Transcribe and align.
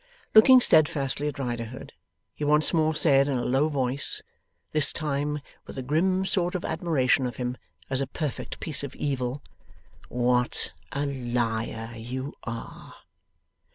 Looking 0.33 0.59
stedfastly 0.59 1.27
at 1.27 1.37
Riderhood, 1.37 1.93
he 2.33 2.43
once 2.43 2.73
more 2.73 2.95
said 2.95 3.27
in 3.27 3.37
a 3.37 3.45
low 3.45 3.69
voice, 3.69 4.23
this 4.71 4.91
time 4.91 5.41
with 5.67 5.77
a 5.77 5.83
grim 5.83 6.25
sort 6.25 6.55
of 6.55 6.65
admiration 6.65 7.27
of 7.27 7.35
him 7.35 7.55
as 7.87 8.01
a 8.01 8.07
perfect 8.07 8.59
piece 8.59 8.83
of 8.83 8.95
evil, 8.95 9.43
'What 10.09 10.73
a 10.91 11.05
liar 11.05 11.93
you 11.95 12.33
are! 12.45 12.95